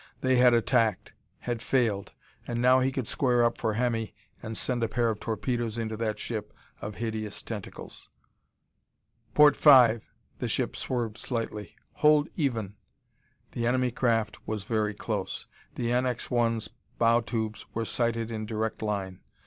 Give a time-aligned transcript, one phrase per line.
[0.21, 2.11] They had attacked; had failed
[2.47, 5.95] and now he could square up for Hemmy and send a pair of torpedoes into
[5.97, 8.09] that ship of hideous tentacles.
[9.35, 10.03] "Port five!"
[10.39, 11.75] The ship swerved slightly.
[11.97, 12.73] "Hold even!"
[13.51, 15.45] The enemy craft was very close.
[15.75, 19.19] The NX 1's bow tubes were sighted in direct line.